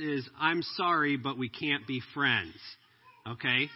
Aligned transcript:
is 0.00 0.28
I'm 0.38 0.62
sorry, 0.76 1.16
but 1.16 1.38
we 1.38 1.48
can't 1.48 1.86
be 1.86 2.00
friends. 2.14 2.54
Okay? 3.26 3.68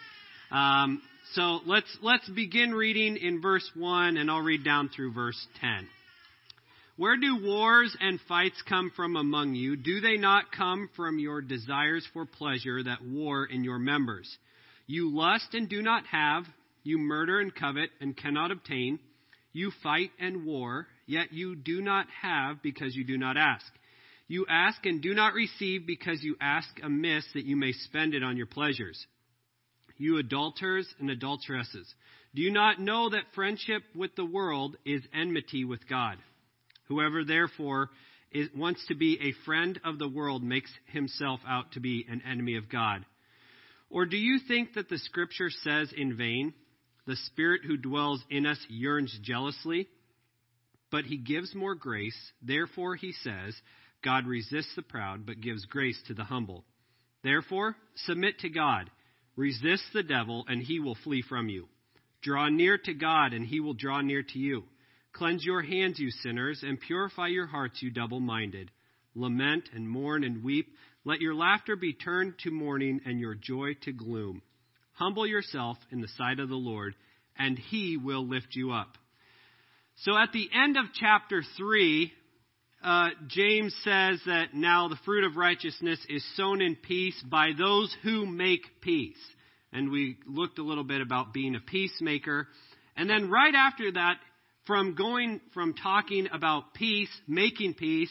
Um, 0.51 1.03
so 1.35 1.61
let's 1.67 1.99
let's 2.03 2.29
begin 2.29 2.73
reading 2.73 3.17
in 3.17 3.41
verse 3.41 3.69
one, 3.75 4.17
and 4.17 4.31
I'll 4.31 4.41
read 4.41 4.65
down 4.65 4.91
through 4.95 5.13
verse 5.13 5.47
ten. 5.61 5.89
Where 6.97 7.17
do 7.19 7.45
wars 7.45 7.95
and 8.01 8.19
fights 8.27 8.63
come 8.67 8.91
from 8.97 9.17
among 9.17 9.55
you? 9.55 9.77
Do 9.77 10.01
they 10.01 10.17
not 10.17 10.51
come 10.51 10.89
from 10.97 11.19
your 11.19 11.43
desires 11.43 12.07
for 12.15 12.25
pleasure 12.25 12.83
that 12.83 13.05
war 13.05 13.45
in 13.45 13.65
your 13.65 13.79
members? 13.79 14.35
You 14.87 15.15
lust 15.15 15.49
and 15.53 15.69
do 15.69 15.83
not 15.83 16.07
have. 16.07 16.45
You 16.85 16.97
murder 16.99 17.41
and 17.41 17.55
covet 17.55 17.91
and 18.01 18.17
cannot 18.17 18.51
obtain. 18.51 18.99
You 19.53 19.73
fight 19.83 20.11
and 20.19 20.47
war, 20.47 20.87
yet 21.07 21.33
you 21.33 21.57
do 21.57 21.83
not 21.83 22.07
have 22.23 22.63
because 22.63 22.95
you 22.95 23.05
do 23.05 23.19
not 23.19 23.37
ask. 23.37 23.67
You 24.29 24.47
ask 24.49 24.85
and 24.85 25.01
do 25.01 25.15
not 25.15 25.35
receive 25.35 25.87
because 25.87 26.23
you 26.23 26.37
ask 26.41 26.69
amiss 26.83 27.25
that 27.35 27.45
you 27.45 27.57
may 27.57 27.73
spend 27.73 28.15
it 28.15 28.23
on 28.23 28.37
your 28.37 28.47
pleasures. 28.47 29.07
You 29.99 30.19
adulterers 30.19 30.89
and 30.99 31.09
adulteresses, 31.11 31.93
do 32.35 32.43
you 32.43 32.51
not 32.51 32.81
know 32.81 33.09
that 33.09 33.33
friendship 33.35 33.83
with 33.95 34.15
the 34.15 34.25
world 34.25 34.77
is 34.85 35.03
enmity 35.15 35.65
with 35.65 35.89
God? 35.89 36.19
Whoever 36.89 37.25
therefore 37.25 37.91
is, 38.31 38.49
wants 38.55 38.85
to 38.89 38.95
be 38.95 39.19
a 39.21 39.45
friend 39.45 39.81
of 39.85 39.99
the 39.99 40.09
world 40.09 40.43
makes 40.43 40.71
himself 40.87 41.41
out 41.49 41.73
to 41.73 41.81
be 41.81 42.05
an 42.09 42.23
enemy 42.31 42.57
of 42.57 42.69
God. 42.69 43.05
Or 43.89 44.05
do 44.05 44.17
you 44.17 44.41
think 44.47 44.75
that 44.75 44.89
the 44.89 44.99
scripture 44.99 45.51
says 45.63 45.93
in 45.97 46.17
vain, 46.17 46.53
the 47.07 47.17
spirit 47.17 47.63
who 47.65 47.77
dwells 47.77 48.23
in 48.29 48.45
us 48.45 48.59
yearns 48.69 49.17
jealously? 49.23 49.89
But 50.91 51.05
he 51.05 51.17
gives 51.17 51.55
more 51.55 51.75
grace. 51.75 52.17
Therefore, 52.43 52.97
he 52.97 53.13
says, 53.23 53.55
God 54.07 54.29
resists 54.29 54.73
the 54.77 54.83
proud, 54.83 55.27
but 55.27 55.41
gives 55.41 55.65
grace 55.65 56.01
to 56.07 56.15
the 56.15 56.23
humble. 56.23 56.63
Therefore, 57.25 57.75
submit 58.05 58.39
to 58.39 58.49
God. 58.49 58.89
Resist 59.35 59.83
the 59.93 60.05
devil, 60.05 60.45
and 60.47 60.63
he 60.63 60.79
will 60.79 60.97
flee 61.03 61.25
from 61.29 61.49
you. 61.49 61.67
Draw 62.23 62.51
near 62.51 62.79
to 62.79 62.95
God, 62.95 63.33
and 63.33 63.45
he 63.45 63.59
will 63.59 63.75
draw 63.75 64.03
near 64.03 64.23
to 64.23 64.39
you. 64.39 64.63
Cleanse 65.13 65.45
your 65.45 65.61
hands, 65.61 65.99
you 65.99 66.13
sinners, 66.23 66.63
and 66.63 66.81
purify 66.81 67.27
your 67.27 67.49
hearts, 67.49 67.83
you 67.83 67.91
double 67.91 68.21
minded. 68.21 68.71
Lament 69.17 69.71
and 69.75 69.91
mourn 69.91 70.23
and 70.23 70.45
weep. 70.45 70.69
Let 71.05 71.21
your 71.21 71.35
laughter 71.35 71.75
be 71.75 71.93
turned 71.93 72.35
to 72.45 72.53
mourning 72.53 73.01
and 73.07 73.19
your 73.19 73.35
joy 73.35 73.75
to 73.83 73.93
gloom. 73.93 74.41
Humble 74.93 75.27
yourself 75.27 75.79
in 75.91 76.01
the 76.01 76.09
sight 76.17 76.39
of 76.39 76.49
the 76.49 76.55
Lord, 76.55 76.95
and 77.37 77.59
he 77.59 77.97
will 77.97 78.25
lift 78.25 78.55
you 78.55 78.71
up. 78.71 78.99
So 79.97 80.17
at 80.17 80.31
the 80.31 80.49
end 80.55 80.77
of 80.77 80.85
chapter 80.95 81.43
3, 81.57 82.13
uh, 82.87 83.09
James 83.27 83.75
says 83.83 84.21
that 84.27 84.55
now 84.55 84.87
the 84.87 84.99
fruit 85.05 85.25
of 85.25 85.37
righteousness 85.37 85.99
is 86.09 86.25
sown 86.37 86.63
in 86.63 86.77
peace 86.77 87.21
by 87.29 87.51
those 87.59 87.95
who 88.05 88.27
make 88.27 88.81
peace. 88.81 89.19
And 89.73 89.91
we 89.91 90.19
looked 90.25 90.61
a 90.61 90.63
little 90.63 90.85
bit 90.85 91.01
about 91.01 91.35
being 91.35 91.57
a 91.57 91.61
peacemaker. 91.61 92.47
And 92.97 93.11
then 93.11 93.29
right 93.29 93.55
after 93.57 93.91
that, 93.91 94.19
from 94.69 94.95
going 94.95 95.41
from 95.53 95.75
talking 95.75 96.29
about 96.33 96.75
peace, 96.75 97.11
making 97.27 97.75
peace, 97.75 98.11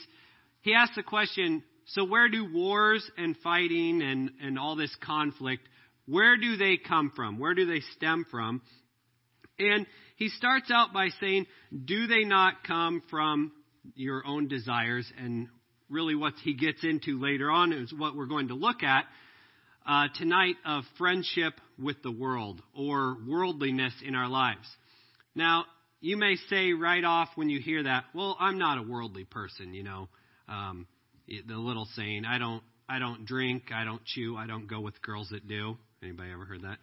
he 0.59 0.73
asks 0.73 0.97
the 0.97 1.03
question, 1.03 1.63
so 1.85 2.03
where 2.03 2.27
do 2.27 2.53
wars 2.53 3.09
and 3.17 3.37
fighting 3.37 4.01
and, 4.01 4.31
and 4.41 4.59
all 4.59 4.75
this 4.75 4.93
conflict, 5.01 5.63
where 6.05 6.35
do 6.35 6.57
they 6.57 6.75
come 6.75 7.13
from? 7.15 7.39
Where 7.39 7.53
do 7.53 7.65
they 7.65 7.81
stem 7.95 8.25
from? 8.29 8.61
And 9.57 9.85
he 10.17 10.27
starts 10.27 10.69
out 10.69 10.91
by 10.91 11.09
saying, 11.21 11.45
do 11.85 12.07
they 12.07 12.25
not 12.25 12.65
come 12.67 13.01
from 13.09 13.53
your 13.95 14.25
own 14.25 14.47
desires. 14.47 15.11
And 15.17 15.47
really, 15.89 16.15
what 16.15 16.33
he 16.43 16.53
gets 16.53 16.83
into 16.83 17.19
later 17.19 17.51
on 17.51 17.73
is 17.73 17.93
what 17.93 18.15
we're 18.15 18.25
going 18.25 18.49
to 18.49 18.55
look 18.55 18.83
at 18.83 19.05
uh, 19.87 20.07
tonight 20.15 20.55
of 20.65 20.83
friendship 20.97 21.53
with 21.77 22.01
the 22.01 22.11
world 22.11 22.61
or 22.75 23.17
worldliness 23.27 23.93
in 24.03 24.15
our 24.15 24.27
lives. 24.27 24.67
Now, 25.35 25.65
you 26.01 26.17
may 26.17 26.35
say 26.49 26.73
right 26.73 27.03
off 27.03 27.29
when 27.35 27.49
you 27.49 27.59
hear 27.59 27.83
that, 27.83 28.05
well, 28.13 28.37
I'm 28.39 28.57
not 28.57 28.77
a 28.77 28.83
worldly 28.83 29.25
person, 29.25 29.73
you 29.73 29.83
know. 29.83 30.07
Um, 30.47 30.87
the 31.27 31.55
little 31.55 31.87
saying, 31.95 32.23
I 32.25 32.37
don't, 32.37 32.61
I 32.87 32.99
don't 32.99 33.25
drink, 33.25 33.71
I 33.73 33.83
don't 33.83 34.03
chew, 34.05 34.37
I 34.37 34.45
don't 34.45 34.67
go 34.67 34.79
with 34.79 35.01
girls 35.01 35.29
that 35.29 35.47
do. 35.47 35.77
Anybody 36.03 36.31
ever 36.31 36.45
heard 36.45 36.61
that? 36.61 36.77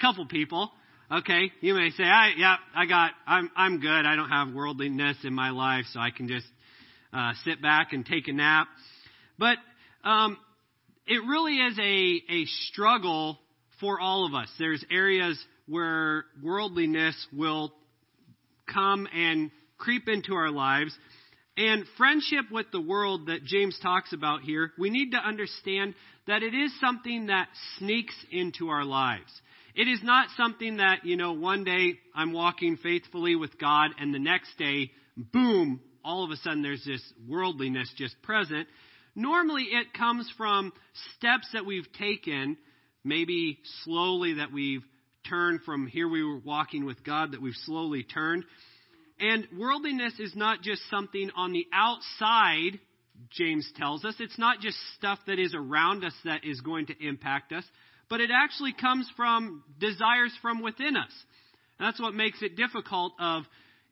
Couple 0.00 0.26
people. 0.26 0.70
Okay, 1.08 1.52
you 1.60 1.74
may 1.74 1.90
say, 1.90 2.02
I, 2.02 2.32
yeah, 2.36 2.56
I 2.74 2.84
got, 2.86 3.12
I'm, 3.28 3.48
I'm 3.56 3.78
good. 3.78 4.04
I 4.04 4.16
don't 4.16 4.28
have 4.28 4.52
worldliness 4.52 5.16
in 5.22 5.32
my 5.34 5.50
life, 5.50 5.84
so 5.92 6.00
I 6.00 6.10
can 6.10 6.26
just 6.26 6.46
uh, 7.12 7.30
sit 7.44 7.62
back 7.62 7.92
and 7.92 8.04
take 8.04 8.26
a 8.26 8.32
nap. 8.32 8.66
But 9.38 9.58
um, 10.02 10.36
it 11.06 11.20
really 11.24 11.58
is 11.58 11.78
a, 11.78 12.32
a 12.32 12.44
struggle 12.72 13.38
for 13.80 14.00
all 14.00 14.26
of 14.26 14.34
us. 14.34 14.48
There's 14.58 14.84
areas 14.90 15.38
where 15.68 16.24
worldliness 16.42 17.14
will 17.32 17.72
come 18.66 19.06
and 19.14 19.52
creep 19.78 20.08
into 20.08 20.34
our 20.34 20.50
lives. 20.50 20.92
And 21.56 21.84
friendship 21.96 22.46
with 22.50 22.66
the 22.72 22.80
world 22.80 23.28
that 23.28 23.44
James 23.44 23.78
talks 23.80 24.12
about 24.12 24.40
here, 24.40 24.72
we 24.76 24.90
need 24.90 25.12
to 25.12 25.18
understand 25.18 25.94
that 26.26 26.42
it 26.42 26.52
is 26.52 26.72
something 26.80 27.26
that 27.26 27.46
sneaks 27.78 28.16
into 28.32 28.70
our 28.70 28.84
lives. 28.84 29.30
It 29.76 29.88
is 29.88 30.00
not 30.02 30.28
something 30.38 30.78
that, 30.78 31.04
you 31.04 31.18
know, 31.18 31.34
one 31.34 31.62
day 31.62 31.98
I'm 32.14 32.32
walking 32.32 32.78
faithfully 32.78 33.36
with 33.36 33.58
God 33.58 33.90
and 34.00 34.12
the 34.12 34.18
next 34.18 34.56
day, 34.56 34.90
boom, 35.18 35.80
all 36.02 36.24
of 36.24 36.30
a 36.30 36.36
sudden 36.36 36.62
there's 36.62 36.84
this 36.86 37.02
worldliness 37.28 37.92
just 37.94 38.20
present. 38.22 38.68
Normally 39.14 39.64
it 39.64 39.92
comes 39.92 40.32
from 40.38 40.72
steps 41.16 41.50
that 41.52 41.66
we've 41.66 41.92
taken, 41.98 42.56
maybe 43.04 43.58
slowly 43.84 44.34
that 44.34 44.50
we've 44.50 44.82
turned 45.28 45.60
from 45.66 45.86
here 45.86 46.08
we 46.08 46.24
were 46.24 46.38
walking 46.38 46.86
with 46.86 47.04
God, 47.04 47.32
that 47.32 47.42
we've 47.42 47.52
slowly 47.66 48.02
turned. 48.02 48.44
And 49.20 49.46
worldliness 49.58 50.14
is 50.18 50.34
not 50.34 50.62
just 50.62 50.80
something 50.88 51.30
on 51.36 51.52
the 51.52 51.66
outside, 51.70 52.80
James 53.30 53.70
tells 53.76 54.06
us. 54.06 54.14
It's 54.20 54.38
not 54.38 54.60
just 54.60 54.78
stuff 54.96 55.18
that 55.26 55.38
is 55.38 55.54
around 55.54 56.02
us 56.02 56.14
that 56.24 56.46
is 56.46 56.62
going 56.62 56.86
to 56.86 56.94
impact 57.06 57.52
us 57.52 57.64
but 58.08 58.20
it 58.20 58.30
actually 58.32 58.72
comes 58.72 59.08
from 59.16 59.64
desires 59.78 60.32
from 60.42 60.62
within 60.62 60.96
us. 60.96 61.12
And 61.78 61.86
that's 61.86 62.00
what 62.00 62.14
makes 62.14 62.40
it 62.42 62.56
difficult 62.56 63.12
of 63.20 63.44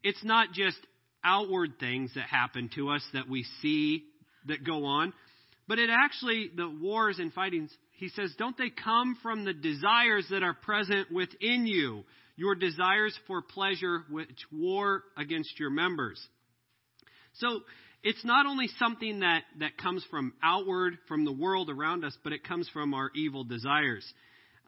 it's 0.02 0.22
not 0.24 0.52
just 0.52 0.78
outward 1.24 1.74
things 1.80 2.12
that 2.14 2.26
happen 2.26 2.70
to 2.74 2.90
us 2.90 3.02
that 3.12 3.28
we 3.28 3.44
see 3.62 4.04
that 4.46 4.64
go 4.64 4.84
on, 4.84 5.12
but 5.66 5.78
it 5.78 5.88
actually 5.90 6.50
the 6.54 6.68
wars 6.68 7.18
and 7.18 7.32
fightings 7.32 7.70
he 7.92 8.08
says 8.08 8.34
don't 8.36 8.58
they 8.58 8.70
come 8.70 9.16
from 9.22 9.44
the 9.44 9.54
desires 9.54 10.26
that 10.30 10.42
are 10.42 10.54
present 10.54 11.10
within 11.12 11.66
you, 11.66 12.04
your 12.36 12.54
desires 12.54 13.18
for 13.26 13.40
pleasure 13.40 14.04
which 14.10 14.28
war 14.52 15.02
against 15.16 15.58
your 15.58 15.70
members. 15.70 16.20
So 17.34 17.60
it's 18.04 18.24
not 18.24 18.44
only 18.44 18.68
something 18.78 19.20
that, 19.20 19.44
that 19.60 19.78
comes 19.78 20.04
from 20.10 20.34
outward, 20.42 20.98
from 21.08 21.24
the 21.24 21.32
world 21.32 21.70
around 21.70 22.04
us, 22.04 22.16
but 22.22 22.34
it 22.34 22.44
comes 22.46 22.68
from 22.68 22.92
our 22.92 23.10
evil 23.14 23.44
desires. 23.44 24.04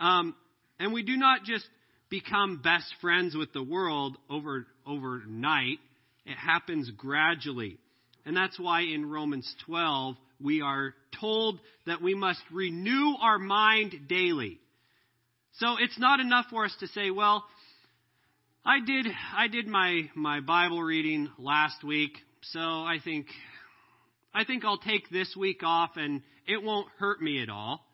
Um, 0.01 0.35
and 0.81 0.93
we 0.93 1.03
do 1.03 1.19
not 1.19 1.45
just 1.45 1.67
become 2.09 2.63
best 2.65 2.87
friends 3.03 3.37
with 3.37 3.53
the 3.53 3.63
world 3.63 4.17
over 4.31 4.67
overnight. 4.87 5.79
It 6.25 6.37
happens 6.37 6.91
gradually. 6.97 7.77
And 8.25 8.35
that's 8.35 8.59
why 8.59 8.81
in 8.81 9.09
Romans 9.11 9.55
12, 9.67 10.17
we 10.41 10.63
are 10.63 10.95
told 11.21 11.61
that 11.87 12.01
we 12.01 12.15
must 12.15 12.41
renew 12.51 13.17
our 13.21 13.39
mind 13.39 14.09
daily. 14.09 14.59
So 15.59 15.77
it's 15.79 15.99
not 15.99 16.21
enough 16.21 16.47
for 16.51 16.65
us 16.65 16.75
to 16.81 16.89
say, 16.89 17.11
well, 17.11 17.45
I 18.65 18.81
did, 18.85 19.07
I 19.37 19.49
did 19.49 19.67
my, 19.67 20.11
my 20.15 20.41
Bible 20.41 20.83
reading 20.83 21.31
last 21.39 21.85
week. 21.85 22.19
So 22.53 22.61
I 22.61 22.99
think 23.03 23.27
I 24.33 24.45
think 24.45 24.65
I'll 24.65 24.79
take 24.79 25.11
this 25.11 25.35
week 25.37 25.63
off 25.65 25.91
and 25.97 26.23
it 26.47 26.63
won't 26.63 26.87
hurt 26.99 27.21
me 27.21 27.43
at 27.43 27.49
all. 27.49 27.85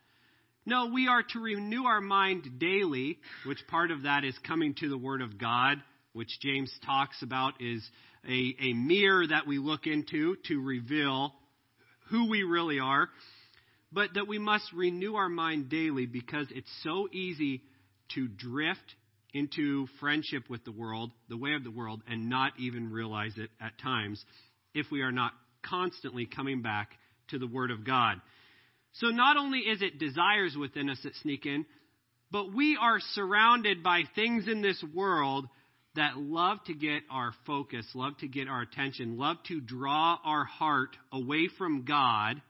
No, 0.66 0.90
we 0.92 1.08
are 1.08 1.22
to 1.22 1.40
renew 1.40 1.84
our 1.84 2.02
mind 2.02 2.58
daily, 2.58 3.18
which 3.46 3.66
part 3.68 3.90
of 3.90 4.02
that 4.02 4.24
is 4.24 4.36
coming 4.46 4.74
to 4.80 4.88
the 4.88 4.98
Word 4.98 5.22
of 5.22 5.38
God, 5.38 5.78
which 6.12 6.38
James 6.40 6.70
talks 6.84 7.22
about 7.22 7.54
is 7.60 7.82
a, 8.28 8.54
a 8.60 8.72
mirror 8.74 9.26
that 9.26 9.46
we 9.46 9.58
look 9.58 9.86
into 9.86 10.36
to 10.48 10.60
reveal 10.60 11.32
who 12.10 12.28
we 12.28 12.42
really 12.42 12.78
are. 12.78 13.08
But 13.90 14.14
that 14.14 14.28
we 14.28 14.38
must 14.38 14.70
renew 14.72 15.14
our 15.14 15.28
mind 15.28 15.70
daily 15.70 16.06
because 16.06 16.46
it's 16.50 16.70
so 16.82 17.08
easy 17.10 17.62
to 18.14 18.28
drift 18.28 18.94
into 19.32 19.86
friendship 20.00 20.48
with 20.48 20.64
the 20.64 20.72
world, 20.72 21.10
the 21.28 21.36
way 21.36 21.54
of 21.54 21.64
the 21.64 21.70
world, 21.70 22.02
and 22.08 22.28
not 22.28 22.52
even 22.58 22.90
realize 22.90 23.32
it 23.36 23.50
at 23.60 23.78
times 23.78 24.22
if 24.74 24.86
we 24.90 25.02
are 25.02 25.12
not 25.12 25.32
constantly 25.62 26.26
coming 26.26 26.62
back 26.62 26.90
to 27.28 27.38
the 27.38 27.46
Word 27.46 27.70
of 27.70 27.86
God. 27.86 28.20
So 28.94 29.08
not 29.08 29.36
only 29.36 29.60
is 29.60 29.80
it 29.80 29.98
desires 29.98 30.56
within 30.58 30.90
us 30.90 30.98
that 31.04 31.14
sneak 31.16 31.46
in, 31.46 31.64
but 32.30 32.52
we 32.52 32.78
are 32.80 32.98
surrounded 33.14 33.82
by 33.82 34.02
things 34.14 34.48
in 34.48 34.62
this 34.62 34.82
world 34.94 35.46
that 35.94 36.16
love 36.16 36.58
to 36.64 36.74
get 36.74 37.02
our 37.10 37.32
focus, 37.46 37.86
love 37.94 38.16
to 38.18 38.28
get 38.28 38.48
our 38.48 38.62
attention, 38.62 39.18
love 39.18 39.36
to 39.48 39.60
draw 39.60 40.18
our 40.24 40.44
heart 40.44 40.96
away 41.12 41.48
from 41.58 41.84
God 41.84 42.40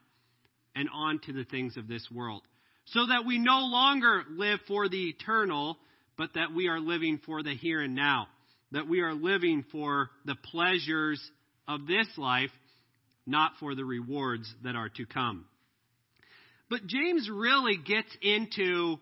and 0.75 0.89
onto 0.93 1.33
the 1.33 1.43
things 1.43 1.75
of 1.77 1.87
this 1.87 2.07
world. 2.11 2.41
So 2.85 3.07
that 3.07 3.25
we 3.25 3.37
no 3.37 3.59
longer 3.59 4.23
live 4.29 4.59
for 4.67 4.89
the 4.89 5.09
eternal, 5.09 5.77
but 6.17 6.33
that 6.35 6.53
we 6.53 6.67
are 6.67 6.79
living 6.79 7.19
for 7.25 7.43
the 7.43 7.55
here 7.55 7.81
and 7.81 7.95
now. 7.95 8.27
That 8.71 8.87
we 8.87 9.01
are 9.01 9.13
living 9.13 9.63
for 9.71 10.09
the 10.25 10.35
pleasures 10.35 11.21
of 11.67 11.85
this 11.87 12.07
life, 12.17 12.51
not 13.25 13.53
for 13.59 13.75
the 13.75 13.85
rewards 13.85 14.51
that 14.63 14.75
are 14.75 14.89
to 14.89 15.05
come. 15.05 15.45
But 16.69 16.87
James 16.87 17.29
really 17.31 17.77
gets 17.77 18.09
into. 18.21 18.97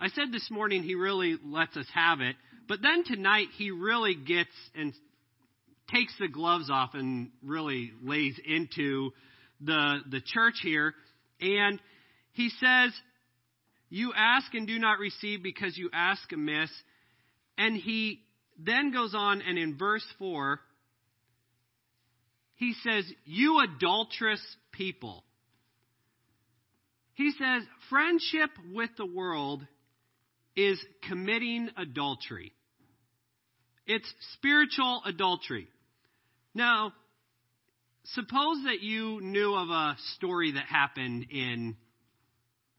I 0.00 0.08
said 0.08 0.32
this 0.32 0.48
morning 0.50 0.82
he 0.82 0.94
really 0.94 1.36
lets 1.44 1.76
us 1.76 1.86
have 1.94 2.20
it, 2.20 2.34
but 2.66 2.80
then 2.82 3.04
tonight 3.04 3.48
he 3.56 3.70
really 3.70 4.14
gets 4.14 4.50
and 4.74 4.92
takes 5.92 6.14
the 6.18 6.28
gloves 6.28 6.70
off 6.70 6.90
and 6.94 7.30
really 7.44 7.92
lays 8.02 8.38
into 8.44 9.10
the, 9.60 9.98
the 10.10 10.20
church 10.24 10.54
here. 10.62 10.94
And 11.40 11.80
he 12.32 12.48
says, 12.48 12.92
You 13.92 14.14
ask 14.16 14.54
and 14.54 14.66
do 14.66 14.78
not 14.78 15.00
receive 15.00 15.42
because 15.42 15.76
you 15.76 15.90
ask 15.92 16.32
amiss. 16.32 16.70
And 17.58 17.76
he 17.76 18.20
then 18.58 18.90
goes 18.90 19.14
on, 19.14 19.42
and 19.42 19.58
in 19.58 19.76
verse 19.76 20.06
4, 20.18 20.58
he 22.54 22.72
says, 22.82 23.04
You 23.26 23.60
adulterous 23.60 24.40
people. 24.72 25.24
He 27.12 27.32
says, 27.32 27.64
Friendship 27.90 28.48
with 28.72 28.88
the 28.96 29.04
world 29.04 29.60
is 30.56 30.82
committing 31.06 31.68
adultery. 31.76 32.54
It's 33.86 34.10
spiritual 34.38 35.02
adultery. 35.04 35.68
Now, 36.54 36.94
suppose 38.04 38.56
that 38.64 38.80
you 38.80 39.20
knew 39.20 39.54
of 39.54 39.68
a 39.68 39.96
story 40.16 40.52
that 40.52 40.64
happened 40.64 41.26
in, 41.30 41.76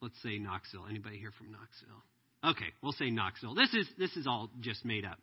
let's 0.03 0.21
say, 0.21 0.37
Knoxville. 0.37 0.85
Anybody 0.89 1.17
here 1.17 1.31
from 1.37 1.51
Knoxville? 1.51 2.03
Okay, 2.43 2.73
we'll 2.83 2.91
say 2.91 3.09
Knoxville. 3.09 3.55
This 3.55 3.73
is 3.73 3.87
this 3.97 4.11
is 4.17 4.27
all 4.27 4.49
just 4.59 4.83
made 4.83 5.05
up. 5.05 5.17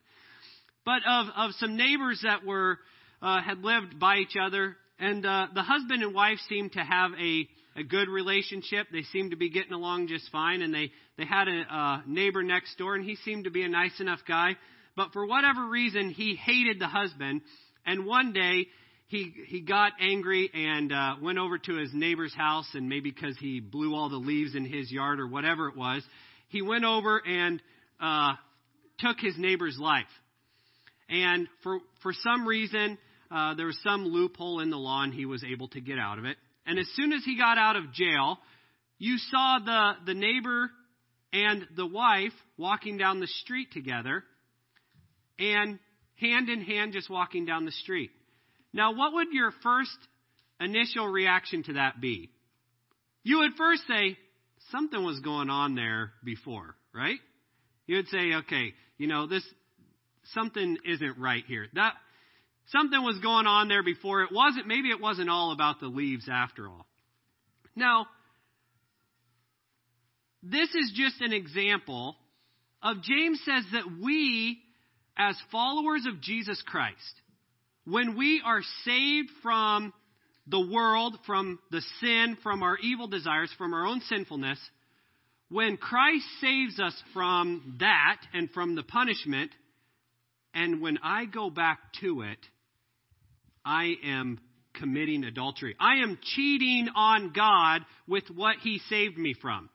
But 0.86 1.02
of 1.06 1.26
of 1.36 1.50
some 1.58 1.76
neighbors 1.76 2.20
that 2.22 2.46
were 2.46 2.78
uh, 3.20 3.42
had 3.42 3.58
lived 3.58 4.00
by 4.00 4.16
each 4.16 4.36
other, 4.40 4.76
and 4.98 5.24
uh, 5.24 5.48
the 5.54 5.62
husband 5.62 6.02
and 6.02 6.14
wife 6.14 6.38
seemed 6.48 6.72
to 6.72 6.80
have 6.80 7.10
a 7.20 7.46
a 7.76 7.84
good 7.84 8.08
relationship. 8.08 8.86
They 8.90 9.02
seemed 9.12 9.32
to 9.32 9.36
be 9.36 9.50
getting 9.50 9.74
along 9.74 10.08
just 10.08 10.30
fine, 10.32 10.62
and 10.62 10.72
they 10.72 10.90
they 11.18 11.26
had 11.26 11.46
a, 11.46 11.60
a 11.70 12.02
neighbor 12.06 12.42
next 12.42 12.78
door, 12.78 12.94
and 12.94 13.04
he 13.04 13.16
seemed 13.16 13.44
to 13.44 13.50
be 13.50 13.62
a 13.62 13.68
nice 13.68 14.00
enough 14.00 14.20
guy. 14.26 14.56
But 14.96 15.12
for 15.12 15.26
whatever 15.26 15.68
reason, 15.68 16.08
he 16.08 16.36
hated 16.36 16.80
the 16.80 16.88
husband, 16.88 17.42
and 17.84 18.06
one 18.06 18.32
day 18.32 18.66
he 19.10 19.34
he 19.48 19.60
got 19.60 19.94
angry 20.00 20.48
and 20.54 20.92
uh, 20.92 21.16
went 21.20 21.36
over 21.36 21.58
to 21.58 21.74
his 21.74 21.90
neighbor's 21.92 22.32
house, 22.32 22.68
and 22.74 22.88
maybe 22.88 23.10
because 23.10 23.36
he 23.40 23.58
blew 23.58 23.92
all 23.92 24.08
the 24.08 24.14
leaves 24.14 24.54
in 24.54 24.64
his 24.64 24.90
yard 24.90 25.18
or 25.18 25.26
whatever 25.26 25.68
it 25.68 25.76
was, 25.76 26.04
he 26.46 26.62
went 26.62 26.84
over 26.84 27.20
and 27.26 27.60
uh, 28.00 28.34
took 29.00 29.18
his 29.18 29.34
neighbor's 29.36 29.76
life. 29.80 30.04
And 31.08 31.48
for 31.64 31.80
for 32.04 32.12
some 32.12 32.46
reason, 32.46 32.98
uh, 33.32 33.54
there 33.54 33.66
was 33.66 33.78
some 33.82 34.04
loophole 34.04 34.60
in 34.60 34.70
the 34.70 34.76
law, 34.76 35.02
and 35.02 35.12
he 35.12 35.26
was 35.26 35.42
able 35.42 35.66
to 35.70 35.80
get 35.80 35.98
out 35.98 36.20
of 36.20 36.24
it. 36.24 36.36
And 36.64 36.78
as 36.78 36.86
soon 36.94 37.12
as 37.12 37.24
he 37.24 37.36
got 37.36 37.58
out 37.58 37.74
of 37.74 37.92
jail, 37.92 38.38
you 38.98 39.18
saw 39.18 39.58
the 39.58 39.92
the 40.06 40.14
neighbor 40.14 40.70
and 41.32 41.66
the 41.74 41.86
wife 41.86 42.32
walking 42.56 42.96
down 42.96 43.18
the 43.18 43.26
street 43.26 43.72
together, 43.72 44.22
and 45.40 45.80
hand 46.20 46.48
in 46.48 46.60
hand, 46.60 46.92
just 46.92 47.10
walking 47.10 47.44
down 47.44 47.64
the 47.64 47.72
street. 47.72 48.12
Now, 48.72 48.94
what 48.94 49.12
would 49.14 49.28
your 49.32 49.52
first 49.62 49.96
initial 50.60 51.06
reaction 51.06 51.62
to 51.64 51.72
that 51.74 52.00
be? 52.00 52.30
You 53.22 53.38
would 53.38 53.52
first 53.56 53.82
say, 53.88 54.16
something 54.70 55.04
was 55.04 55.20
going 55.20 55.50
on 55.50 55.74
there 55.74 56.12
before, 56.24 56.76
right? 56.94 57.18
You 57.86 57.96
would 57.96 58.08
say, 58.08 58.34
okay, 58.34 58.74
you 58.98 59.06
know, 59.06 59.26
this, 59.26 59.44
something 60.32 60.78
isn't 60.86 61.18
right 61.18 61.44
here. 61.46 61.66
That, 61.74 61.94
something 62.68 63.02
was 63.02 63.18
going 63.20 63.46
on 63.46 63.68
there 63.68 63.82
before. 63.82 64.22
It 64.22 64.30
wasn't, 64.32 64.66
maybe 64.66 64.88
it 64.90 65.00
wasn't 65.00 65.28
all 65.28 65.52
about 65.52 65.80
the 65.80 65.86
leaves 65.88 66.28
after 66.30 66.68
all. 66.68 66.86
Now, 67.74 68.06
this 70.42 70.68
is 70.68 70.92
just 70.94 71.20
an 71.20 71.32
example 71.32 72.16
of 72.82 73.02
James 73.02 73.40
says 73.44 73.64
that 73.72 73.84
we, 74.02 74.58
as 75.16 75.36
followers 75.52 76.06
of 76.06 76.20
Jesus 76.20 76.62
Christ, 76.66 77.19
when 77.90 78.16
we 78.16 78.42
are 78.44 78.62
saved 78.84 79.30
from 79.42 79.92
the 80.46 80.60
world, 80.60 81.18
from 81.26 81.58
the 81.70 81.82
sin, 82.00 82.36
from 82.42 82.62
our 82.62 82.76
evil 82.78 83.06
desires, 83.06 83.52
from 83.58 83.74
our 83.74 83.86
own 83.86 84.00
sinfulness, 84.02 84.58
when 85.48 85.76
Christ 85.76 86.24
saves 86.40 86.78
us 86.78 86.94
from 87.12 87.76
that 87.80 88.20
and 88.32 88.50
from 88.50 88.76
the 88.76 88.82
punishment, 88.82 89.50
and 90.54 90.80
when 90.80 90.98
I 91.02 91.24
go 91.24 91.50
back 91.50 91.78
to 92.00 92.22
it, 92.22 92.38
I 93.64 93.94
am 94.04 94.40
committing 94.74 95.24
adultery. 95.24 95.76
I 95.78 95.96
am 95.96 96.18
cheating 96.34 96.88
on 96.94 97.32
God 97.34 97.82
with 98.06 98.24
what 98.34 98.56
He 98.62 98.80
saved 98.88 99.18
me 99.18 99.34
from. 99.40 99.68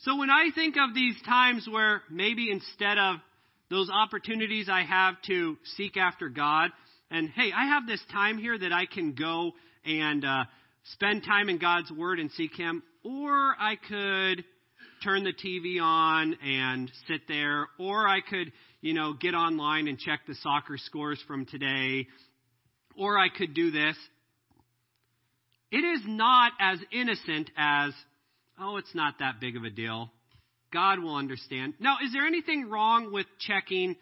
So 0.00 0.16
when 0.16 0.30
I 0.30 0.50
think 0.54 0.76
of 0.76 0.94
these 0.94 1.16
times 1.24 1.66
where 1.70 2.02
maybe 2.10 2.50
instead 2.50 2.98
of 2.98 3.16
those 3.70 3.90
opportunities 3.90 4.68
I 4.68 4.82
have 4.82 5.14
to 5.26 5.56
seek 5.76 5.96
after 5.96 6.28
God. 6.28 6.70
And 7.10 7.28
hey, 7.30 7.50
I 7.56 7.66
have 7.66 7.86
this 7.86 8.02
time 8.12 8.38
here 8.38 8.58
that 8.58 8.72
I 8.72 8.86
can 8.86 9.14
go 9.14 9.52
and 9.84 10.24
uh, 10.24 10.44
spend 10.92 11.24
time 11.24 11.48
in 11.48 11.58
God's 11.58 11.90
Word 11.90 12.18
and 12.18 12.30
seek 12.32 12.54
Him, 12.54 12.82
or 13.04 13.54
I 13.58 13.76
could 13.76 14.44
turn 15.04 15.24
the 15.24 15.32
TV 15.32 15.80
on 15.80 16.34
and 16.42 16.90
sit 17.06 17.22
there, 17.28 17.68
or 17.78 18.08
I 18.08 18.20
could, 18.20 18.52
you 18.80 18.94
know, 18.94 19.12
get 19.12 19.34
online 19.34 19.88
and 19.88 19.98
check 19.98 20.20
the 20.26 20.34
soccer 20.36 20.78
scores 20.78 21.22
from 21.26 21.46
today, 21.46 22.06
or 22.96 23.18
I 23.18 23.28
could 23.28 23.54
do 23.54 23.70
this. 23.70 23.96
It 25.70 25.84
is 25.84 26.00
not 26.06 26.52
as 26.60 26.78
innocent 26.92 27.50
as, 27.56 27.92
oh, 28.58 28.76
it's 28.76 28.94
not 28.94 29.14
that 29.18 29.40
big 29.40 29.56
of 29.56 29.64
a 29.64 29.70
deal. 29.70 30.10
God 30.76 30.98
will 30.98 31.16
understand. 31.16 31.72
Now, 31.80 31.96
is 32.04 32.12
there 32.12 32.26
anything 32.26 32.68
wrong 32.68 33.10
with 33.10 33.24
checking 33.38 33.96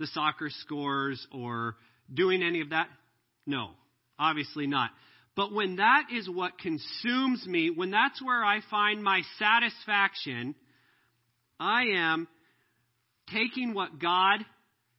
the 0.00 0.08
soccer 0.08 0.50
scores 0.50 1.24
or 1.32 1.76
doing 2.12 2.42
any 2.42 2.60
of 2.60 2.70
that? 2.70 2.88
No, 3.46 3.70
obviously 4.18 4.66
not. 4.66 4.90
But 5.36 5.52
when 5.52 5.76
that 5.76 6.06
is 6.12 6.28
what 6.28 6.58
consumes 6.58 7.46
me, 7.46 7.70
when 7.70 7.92
that's 7.92 8.20
where 8.20 8.44
I 8.44 8.62
find 8.68 9.00
my 9.00 9.22
satisfaction, 9.38 10.56
I 11.60 11.84
am 11.94 12.26
taking 13.32 13.72
what 13.72 14.00
God 14.00 14.44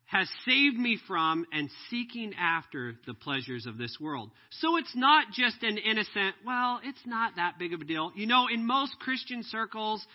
has 0.05 0.29
saved 0.45 0.77
me 0.77 0.98
from 1.05 1.45
and 1.51 1.69
seeking 1.89 2.31
after 2.39 2.93
the 3.05 3.13
pleasures 3.13 3.65
of 3.65 3.77
this 3.77 3.98
world. 4.00 4.31
So 4.62 4.77
it's 4.77 4.95
not 4.95 5.33
just 5.33 5.63
an 5.63 5.77
innocent, 5.77 6.36
well, 6.45 6.79
it's 6.81 7.05
not 7.05 7.33
that 7.36 7.60
big 7.60 7.74
of 7.74 7.81
a 7.81 7.83
deal. 7.83 8.13
You 8.15 8.25
know, 8.25 8.48
in 8.48 8.65
most 8.65 8.95
Christian 9.00 9.43
circles, 9.43 10.05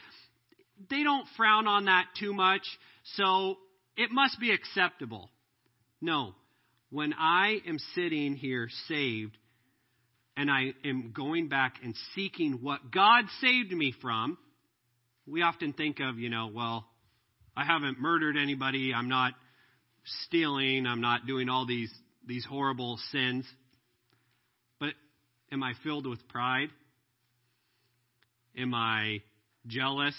they 0.91 1.03
don't 1.03 1.27
frown 1.37 1.67
on 1.67 1.87
that 1.87 2.07
too 2.19 2.33
much, 2.33 2.63
so 3.17 3.57
it 3.97 4.11
must 4.11 4.39
be 4.41 4.51
acceptable. 4.51 5.31
No. 6.01 6.35
When 6.91 7.13
I 7.13 7.59
am 7.67 7.79
sitting 7.95 8.35
here 8.35 8.69
saved 8.87 9.37
and 10.37 10.51
I 10.51 10.73
am 10.85 11.13
going 11.15 11.49
back 11.49 11.75
and 11.83 11.95
seeking 12.15 12.61
what 12.63 12.91
God 12.91 13.25
saved 13.41 13.73
me 13.73 13.93
from, 14.01 14.39
we 15.27 15.43
often 15.43 15.73
think 15.73 16.01
of, 16.01 16.19
you 16.19 16.31
know, 16.31 16.51
well, 16.55 16.87
I 17.57 17.65
haven't 17.65 18.01
murdered 18.01 18.37
anybody, 18.37 18.95
I'm 18.95 19.09
not 19.09 19.35
stealing, 20.25 20.87
I'm 20.87 21.01
not 21.01 21.27
doing 21.27 21.49
all 21.49 21.67
these 21.67 21.93
these 22.29 22.45
horrible 22.45 22.99
sins. 23.11 23.47
But 24.79 24.93
am 25.51 25.63
I 25.63 25.73
filled 25.83 26.07
with 26.07 26.29
pride? 26.29 26.69
Am 28.57 28.75
I 28.75 29.23
jealous? 29.67 30.15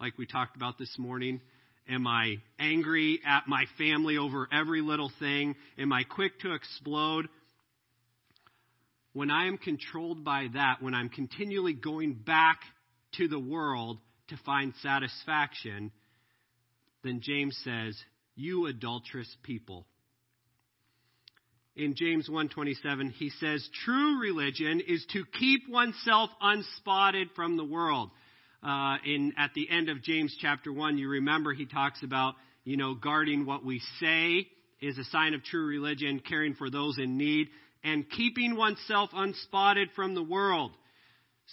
Like 0.00 0.16
we 0.16 0.26
talked 0.26 0.56
about 0.56 0.78
this 0.78 0.98
morning? 0.98 1.40
Am 1.88 2.06
I 2.06 2.38
angry 2.58 3.20
at 3.26 3.46
my 3.46 3.66
family 3.76 4.16
over 4.16 4.48
every 4.50 4.80
little 4.80 5.12
thing? 5.18 5.56
Am 5.76 5.92
I 5.92 6.04
quick 6.04 6.40
to 6.40 6.54
explode? 6.54 7.28
When 9.12 9.30
I 9.30 9.46
am 9.46 9.58
controlled 9.58 10.24
by 10.24 10.48
that, 10.54 10.80
when 10.80 10.94
I'm 10.94 11.10
continually 11.10 11.74
going 11.74 12.14
back 12.14 12.60
to 13.16 13.28
the 13.28 13.38
world 13.38 13.98
to 14.28 14.36
find 14.38 14.72
satisfaction, 14.76 15.90
then 17.02 17.20
James 17.20 17.56
says, 17.58 18.02
"You 18.36 18.66
adulterous 18.66 19.36
people." 19.42 19.86
In 21.76 21.94
James 21.94 22.28
1:27, 22.28 23.10
he 23.10 23.30
says, 23.30 23.68
"True 23.84 24.18
religion 24.18 24.80
is 24.80 25.04
to 25.06 25.24
keep 25.24 25.68
oneself 25.68 26.30
unspotted 26.40 27.32
from 27.32 27.56
the 27.56 27.64
world." 27.64 28.10
Uh, 28.62 28.96
in 29.04 29.32
at 29.36 29.52
the 29.54 29.68
end 29.70 29.88
of 29.88 30.02
James 30.02 30.36
chapter 30.40 30.72
one, 30.72 30.98
you 30.98 31.08
remember 31.08 31.52
he 31.52 31.66
talks 31.66 32.02
about 32.02 32.34
you 32.64 32.76
know 32.76 32.94
guarding 32.94 33.46
what 33.46 33.64
we 33.64 33.80
say 34.00 34.46
is 34.80 34.98
a 34.98 35.04
sign 35.04 35.34
of 35.34 35.44
true 35.44 35.66
religion, 35.66 36.20
caring 36.26 36.54
for 36.54 36.70
those 36.70 36.98
in 36.98 37.18
need 37.18 37.48
and 37.82 38.08
keeping 38.10 38.56
oneself 38.56 39.10
unspotted 39.12 39.88
from 39.94 40.14
the 40.14 40.22
world. 40.22 40.72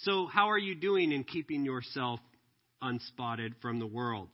So, 0.02 0.26
how 0.26 0.50
are 0.50 0.58
you 0.58 0.74
doing 0.74 1.12
in 1.12 1.24
keeping 1.24 1.64
yourself 1.64 2.20
unspotted 2.82 3.54
from 3.60 3.78
the 3.78 3.86
world? 3.86 4.28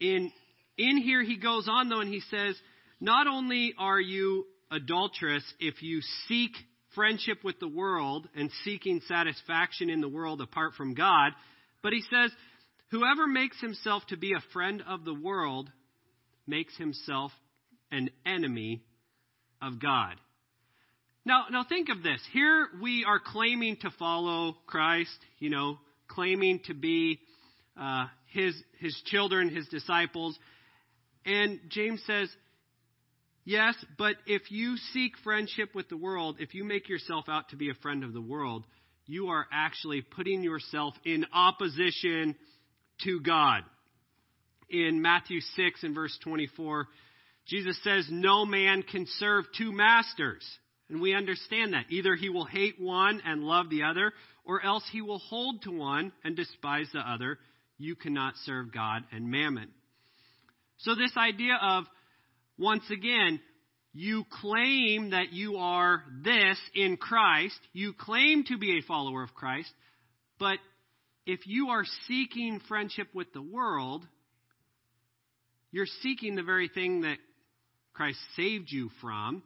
In, 0.00 0.32
in 0.76 0.96
here, 0.96 1.22
he 1.22 1.36
goes 1.36 1.68
on, 1.68 1.88
though, 1.88 2.00
and 2.00 2.12
he 2.12 2.20
says, 2.30 2.56
Not 3.00 3.26
only 3.26 3.74
are 3.78 4.00
you 4.00 4.46
adulterous 4.70 5.44
if 5.60 5.82
you 5.82 6.00
seek 6.26 6.52
friendship 6.94 7.38
with 7.44 7.58
the 7.60 7.68
world 7.68 8.28
and 8.34 8.50
seeking 8.64 9.00
satisfaction 9.06 9.90
in 9.90 10.00
the 10.00 10.08
world 10.08 10.40
apart 10.40 10.74
from 10.76 10.94
God, 10.94 11.32
but 11.82 11.92
he 11.92 12.02
says, 12.02 12.30
Whoever 12.90 13.26
makes 13.26 13.60
himself 13.60 14.02
to 14.08 14.16
be 14.16 14.32
a 14.32 14.52
friend 14.52 14.82
of 14.86 15.04
the 15.04 15.14
world 15.14 15.70
makes 16.46 16.76
himself 16.76 17.30
an 17.92 18.10
enemy 18.26 18.82
of 19.62 19.80
God. 19.80 20.16
Now, 21.24 21.44
now 21.50 21.64
think 21.68 21.88
of 21.88 22.02
this. 22.02 22.20
Here 22.32 22.66
we 22.82 23.04
are 23.06 23.20
claiming 23.24 23.76
to 23.82 23.90
follow 23.98 24.56
Christ, 24.66 25.16
you 25.38 25.50
know, 25.50 25.78
claiming 26.08 26.60
to 26.64 26.74
be 26.74 27.20
uh, 27.80 28.06
his 28.32 28.54
his 28.80 29.00
children, 29.06 29.54
his 29.54 29.68
disciples, 29.68 30.36
and 31.24 31.60
James 31.68 32.02
says, 32.06 32.28
yes, 33.44 33.74
but 33.98 34.16
if 34.26 34.50
you 34.50 34.76
seek 34.92 35.12
friendship 35.24 35.74
with 35.74 35.88
the 35.88 35.96
world, 35.96 36.36
if 36.40 36.54
you 36.54 36.64
make 36.64 36.88
yourself 36.88 37.26
out 37.28 37.50
to 37.50 37.56
be 37.56 37.70
a 37.70 37.74
friend 37.82 38.04
of 38.04 38.12
the 38.12 38.20
world, 38.20 38.64
you 39.06 39.28
are 39.28 39.46
actually 39.52 40.02
putting 40.02 40.42
yourself 40.42 40.94
in 41.04 41.26
opposition 41.32 42.36
to 43.04 43.20
God. 43.20 43.62
In 44.68 45.02
Matthew 45.02 45.40
6 45.40 45.82
and 45.82 45.94
verse 45.94 46.16
24, 46.22 46.86
Jesus 47.46 47.76
says, 47.82 48.06
No 48.08 48.46
man 48.46 48.82
can 48.82 49.06
serve 49.18 49.46
two 49.58 49.72
masters. 49.72 50.46
And 50.88 51.00
we 51.00 51.14
understand 51.14 51.72
that. 51.72 51.86
Either 51.90 52.14
he 52.14 52.28
will 52.28 52.44
hate 52.44 52.80
one 52.80 53.22
and 53.24 53.42
love 53.42 53.70
the 53.70 53.84
other, 53.84 54.12
or 54.44 54.64
else 54.64 54.84
he 54.90 55.02
will 55.02 55.18
hold 55.18 55.62
to 55.62 55.70
one 55.70 56.12
and 56.24 56.36
despise 56.36 56.88
the 56.92 57.00
other. 57.00 57.38
You 57.78 57.96
cannot 57.96 58.34
serve 58.44 58.72
God 58.72 59.04
and 59.12 59.30
mammon. 59.30 59.68
So, 60.78 60.94
this 60.94 61.16
idea 61.16 61.58
of, 61.60 61.84
once 62.60 62.84
again, 62.90 63.40
you 63.94 64.24
claim 64.40 65.10
that 65.10 65.32
you 65.32 65.56
are 65.56 66.04
this 66.22 66.58
in 66.74 66.98
Christ, 66.98 67.58
you 67.72 67.94
claim 67.94 68.44
to 68.44 68.58
be 68.58 68.78
a 68.78 68.86
follower 68.86 69.22
of 69.22 69.34
Christ, 69.34 69.72
but 70.38 70.58
if 71.24 71.40
you 71.46 71.70
are 71.70 71.84
seeking 72.06 72.60
friendship 72.68 73.08
with 73.14 73.32
the 73.32 73.42
world, 73.42 74.06
you're 75.72 75.86
seeking 76.02 76.34
the 76.34 76.42
very 76.42 76.68
thing 76.68 77.00
that 77.00 77.16
Christ 77.94 78.18
saved 78.36 78.70
you 78.70 78.90
from. 79.00 79.42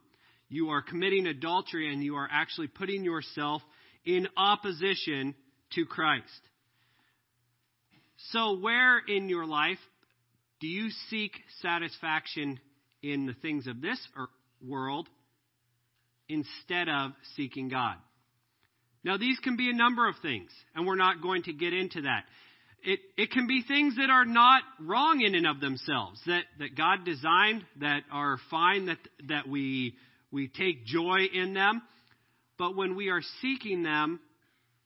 You 0.49 0.69
are 0.69 0.81
committing 0.81 1.25
adultery 1.25 1.91
and 1.91 2.03
you 2.03 2.15
are 2.15 2.29
actually 2.29 2.67
putting 2.67 3.03
yourself 3.03 3.61
in 4.03 4.27
opposition 4.35 5.35
to 5.73 5.85
Christ. 5.85 6.25
So, 8.31 8.59
where 8.59 8.99
in 8.99 9.29
your 9.29 9.45
life 9.45 9.79
do 10.59 10.67
you 10.67 10.89
seek 11.09 11.31
satisfaction 11.61 12.59
in 13.01 13.25
the 13.25 13.33
things 13.33 13.67
of 13.67 13.81
this 13.81 13.99
er, 14.17 14.27
world 14.65 15.07
instead 16.27 16.89
of 16.89 17.11
seeking 17.35 17.69
God? 17.69 17.95
Now, 19.03 19.17
these 19.17 19.37
can 19.39 19.55
be 19.55 19.69
a 19.69 19.73
number 19.73 20.09
of 20.09 20.15
things, 20.21 20.49
and 20.73 20.87
we're 20.87 20.95
not 20.95 21.21
going 21.21 21.43
to 21.43 21.53
get 21.53 21.73
into 21.73 22.01
that. 22.01 22.23
It, 22.83 22.99
it 23.17 23.31
can 23.31 23.47
be 23.47 23.63
things 23.67 23.95
that 23.97 24.09
are 24.09 24.25
not 24.25 24.63
wrong 24.79 25.21
in 25.21 25.35
and 25.35 25.45
of 25.45 25.59
themselves, 25.59 26.19
that, 26.25 26.43
that 26.59 26.75
God 26.75 27.05
designed, 27.05 27.65
that 27.81 28.01
are 28.11 28.37
fine, 28.49 28.87
that, 28.87 28.97
that 29.27 29.47
we, 29.47 29.95
we 30.31 30.47
take 30.47 30.85
joy 30.85 31.25
in 31.33 31.53
them. 31.53 31.81
But 32.57 32.75
when 32.75 32.95
we 32.95 33.09
are 33.09 33.21
seeking 33.41 33.83
them 33.83 34.19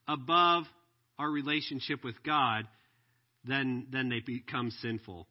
above 0.07 0.63
our 1.17 1.29
relationship 1.29 2.03
with 2.03 2.21
God, 2.23 2.65
then, 3.45 3.87
then 3.91 4.09
they 4.09 4.19
become 4.19 4.71
sinful. 4.81 5.27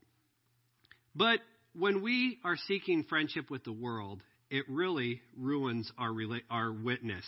But 1.14 1.40
when 1.74 2.02
we 2.02 2.38
are 2.44 2.56
seeking 2.66 3.04
friendship 3.04 3.50
with 3.50 3.64
the 3.64 3.72
world, 3.72 4.22
it 4.50 4.64
really 4.68 5.20
ruins 5.36 5.90
our, 5.98 6.12
our 6.50 6.72
witness. 6.72 7.24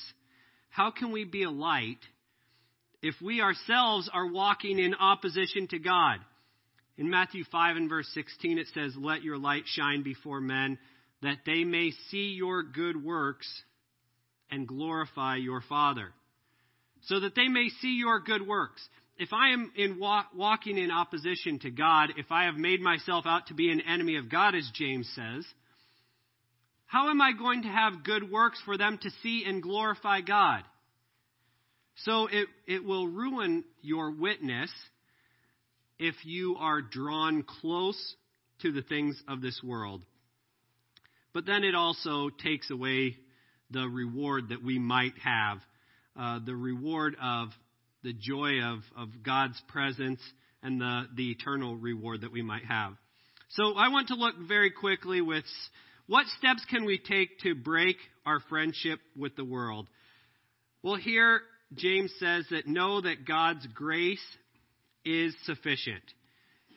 How 0.71 0.91
can 0.91 1.13
we 1.13 1.25
be 1.25 1.43
a 1.43 1.51
light 1.51 1.99
if 3.03 3.15
we 3.21 3.41
ourselves 3.41 4.09
are 4.13 4.31
walking 4.31 4.79
in 4.79 4.95
opposition 4.95 5.69
to 5.69 5.79
God? 5.79 6.19
In 6.97 7.09
Matthew 7.09 7.45
5 7.51 7.77
and 7.77 7.89
verse 7.89 8.09
16, 8.15 8.59
it 8.59 8.67
says, 8.75 8.95
Let 8.97 9.23
your 9.23 9.39
light 9.39 9.65
shine 9.67 10.03
before 10.03 10.41
men, 10.41 10.79
that 11.23 11.39
they 11.47 11.65
may 11.65 11.93
see 12.11 12.35
your 12.37 12.63
good 12.63 13.03
works 13.03 13.49
and 14.51 14.67
glorify 14.67 15.37
your 15.37 15.63
Father. 15.63 16.13
So 17.05 17.21
that 17.21 17.35
they 17.35 17.49
may 17.49 17.69
see 17.81 17.97
your 17.97 18.21
good 18.21 18.47
works. 18.47 18.87
If 19.21 19.35
I 19.35 19.51
am 19.51 19.71
in 19.77 19.99
walk, 19.99 20.29
walking 20.35 20.79
in 20.79 20.91
opposition 20.91 21.59
to 21.59 21.71
God, 21.71 22.15
if 22.17 22.33
I 22.33 22.45
have 22.45 22.57
made 22.57 22.81
myself 22.81 23.27
out 23.27 23.49
to 23.49 23.55
be 23.55 23.71
an 23.71 23.83
enemy 23.83 24.17
of 24.17 24.31
God, 24.31 24.55
as 24.55 24.67
James 24.73 25.07
says, 25.15 25.45
how 26.87 27.11
am 27.11 27.21
I 27.21 27.33
going 27.33 27.65
to 27.65 27.69
have 27.69 28.03
good 28.03 28.33
works 28.33 28.59
for 28.65 28.79
them 28.79 28.99
to 29.03 29.11
see 29.23 29.45
and 29.47 29.63
glorify 29.63 30.23
God? 30.23 30.63
So 31.97 32.29
it, 32.29 32.49
it 32.67 32.83
will 32.83 33.07
ruin 33.07 33.63
your 33.83 34.11
witness 34.11 34.71
if 35.99 36.15
you 36.25 36.57
are 36.59 36.81
drawn 36.81 37.43
close 37.43 38.15
to 38.63 38.73
the 38.73 38.81
things 38.81 39.23
of 39.29 39.43
this 39.43 39.61
world. 39.63 40.03
But 41.35 41.45
then 41.45 41.63
it 41.63 41.75
also 41.75 42.31
takes 42.31 42.71
away 42.71 43.19
the 43.71 43.87
reward 43.87 44.49
that 44.49 44.65
we 44.65 44.79
might 44.79 45.19
have 45.23 45.59
uh, 46.19 46.39
the 46.45 46.57
reward 46.57 47.17
of 47.23 47.51
the 48.03 48.13
joy 48.13 48.61
of, 48.63 48.81
of 48.97 49.09
God's 49.25 49.61
presence 49.69 50.21
and 50.63 50.81
the, 50.81 51.05
the 51.15 51.31
eternal 51.31 51.77
reward 51.77 52.23
that 52.23 52.33
we 52.33 52.43
might 52.43 52.65
have. 52.65 52.95
So 53.51 53.75
I 53.75 53.89
want 53.89 54.09
to 54.09 54.15
look 54.15 54.35
very 54.47 54.71
quickly 54.71 55.21
with 55.21 55.45
what 56.07 56.27
steps 56.39 56.65
can 56.71 56.85
we 56.85 56.99
take 56.99 57.39
to 57.41 57.55
break 57.55 57.97
our 58.25 58.41
friendship 58.49 59.01
with 59.17 59.37
the 59.37 59.45
world? 59.45 59.89
Well, 60.83 60.97
here 60.97 61.41
James 61.75 62.13
says 62.19 62.47
that 62.51 62.67
know 62.67 63.01
that 63.01 63.27
God's 63.27 63.67
grace 63.75 64.25
is 65.05 65.35
sufficient. 65.45 66.03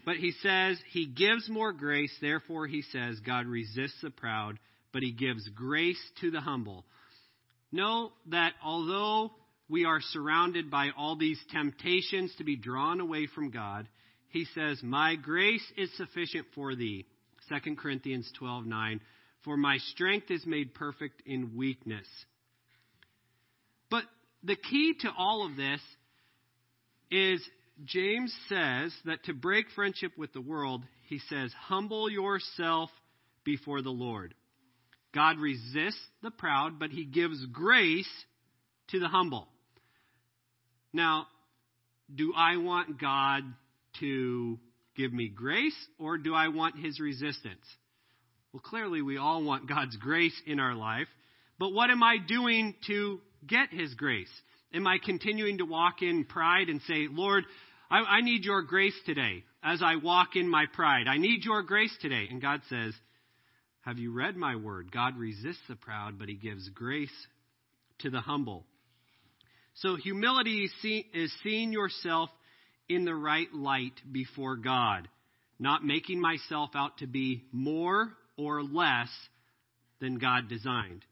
But 0.05 0.17
he 0.17 0.33
says 0.41 0.77
he 0.91 1.05
gives 1.05 1.49
more 1.49 1.71
grace, 1.71 2.13
therefore 2.21 2.67
he 2.67 2.81
says 2.81 3.19
God 3.25 3.47
resists 3.47 4.01
the 4.01 4.09
proud, 4.09 4.59
but 4.91 5.01
he 5.01 5.11
gives 5.11 5.47
grace 5.49 6.01
to 6.21 6.29
the 6.29 6.41
humble. 6.41 6.85
Know 7.71 8.11
that 8.27 8.53
although 8.63 9.31
we 9.73 9.85
are 9.85 10.01
surrounded 10.01 10.69
by 10.69 10.89
all 10.95 11.15
these 11.15 11.39
temptations 11.51 12.31
to 12.37 12.43
be 12.43 12.55
drawn 12.55 12.99
away 12.99 13.25
from 13.25 13.49
God, 13.49 13.87
he 14.29 14.45
says, 14.53 14.79
My 14.83 15.15
grace 15.15 15.65
is 15.75 15.89
sufficient 15.97 16.45
for 16.53 16.75
thee. 16.75 17.07
2 17.49 17.75
Corinthians 17.75 18.31
12 18.37 18.67
9. 18.67 19.01
For 19.43 19.57
my 19.57 19.79
strength 19.79 20.29
is 20.29 20.45
made 20.45 20.75
perfect 20.75 21.23
in 21.25 21.57
weakness. 21.57 22.05
But 23.89 24.03
the 24.43 24.55
key 24.55 24.93
to 24.99 25.09
all 25.17 25.43
of 25.43 25.55
this 25.55 25.81
is 27.09 27.41
James 27.83 28.31
says 28.49 28.93
that 29.05 29.23
to 29.23 29.33
break 29.33 29.65
friendship 29.73 30.11
with 30.19 30.33
the 30.33 30.41
world, 30.41 30.83
he 31.09 31.17
says, 31.29 31.51
humble 31.59 32.11
yourself 32.11 32.91
before 33.43 33.81
the 33.81 33.89
Lord. 33.89 34.35
God 35.15 35.39
resists 35.39 35.99
the 36.21 36.29
proud, 36.29 36.77
but 36.77 36.91
he 36.91 37.05
gives 37.05 37.43
grace 37.47 38.09
to 38.89 38.99
the 38.99 39.07
humble. 39.07 39.47
Now, 40.93 41.27
do 42.13 42.33
I 42.35 42.57
want 42.57 43.01
God 43.01 43.43
to 43.99 44.59
give 44.95 45.11
me 45.11 45.27
grace 45.27 45.75
or 45.99 46.17
do 46.17 46.33
I 46.33 46.49
want 46.49 46.77
his 46.77 46.99
resistance? 46.99 47.65
Well, 48.53 48.61
clearly, 48.61 49.01
we 49.01 49.17
all 49.17 49.43
want 49.43 49.67
God's 49.67 49.97
grace 49.97 50.39
in 50.45 50.59
our 50.59 50.75
life. 50.75 51.07
But 51.57 51.73
what 51.73 51.89
am 51.89 52.03
I 52.03 52.17
doing 52.17 52.75
to 52.87 53.19
get 53.47 53.69
His 53.71 53.93
grace? 53.95 54.29
Am 54.73 54.85
I 54.85 54.97
continuing 55.03 55.57
to 55.57 55.65
walk 55.65 56.01
in 56.01 56.23
pride 56.23 56.69
and 56.69 56.79
say, 56.87 57.07
Lord, 57.09 57.45
I, 57.89 57.99
I 57.99 58.21
need 58.21 58.43
your 58.43 58.61
grace 58.61 58.97
today 59.07 59.43
as 59.63 59.81
I 59.81 59.95
walk 59.95 60.35
in 60.35 60.47
my 60.47 60.65
pride? 60.71 61.07
I 61.07 61.17
need 61.17 61.43
your 61.43 61.63
grace 61.63 61.95
today. 61.99 62.27
And 62.29 62.41
God 62.41 62.61
says, 62.69 62.93
Have 63.81 63.97
you 63.97 64.13
read 64.13 64.35
my 64.35 64.55
word? 64.55 64.91
God 64.91 65.17
resists 65.17 65.63
the 65.67 65.75
proud, 65.75 66.19
but 66.19 66.29
He 66.29 66.35
gives 66.35 66.69
grace 66.69 67.09
to 67.99 68.11
the 68.11 68.21
humble. 68.21 68.65
So 69.75 69.95
humility 69.95 70.69
is 71.13 71.33
seeing 71.43 71.71
yourself 71.71 72.29
in 72.87 73.05
the 73.05 73.15
right 73.15 73.51
light 73.53 73.99
before 74.11 74.55
God, 74.55 75.07
not 75.59 75.83
making 75.83 76.21
myself 76.21 76.71
out 76.75 76.97
to 76.99 77.07
be 77.07 77.43
more 77.51 78.13
or 78.37 78.61
less 78.61 79.09
than 79.99 80.19
God 80.19 80.47
designed. 80.49 81.05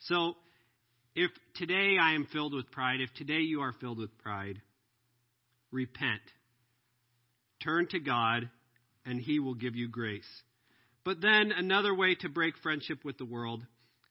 So, 0.00 0.34
if 1.16 1.30
today 1.54 1.96
I 2.00 2.14
am 2.14 2.26
filled 2.32 2.54
with 2.54 2.70
pride, 2.70 3.00
if 3.00 3.12
today 3.14 3.40
you 3.40 3.60
are 3.60 3.72
filled 3.80 3.98
with 3.98 4.18
pride, 4.18 4.60
repent. 5.70 6.20
Turn 7.62 7.86
to 7.88 8.00
God, 8.00 8.50
and 9.06 9.20
He 9.20 9.38
will 9.38 9.54
give 9.54 9.76
you 9.76 9.88
grace. 9.88 10.28
But 11.04 11.20
then, 11.20 11.52
another 11.52 11.94
way 11.94 12.16
to 12.16 12.28
break 12.28 12.54
friendship 12.62 13.04
with 13.04 13.16
the 13.16 13.24
world, 13.24 13.64